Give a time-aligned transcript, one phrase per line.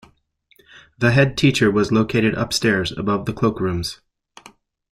[0.97, 3.99] The head teacher was located upstairs above the cloakrooms.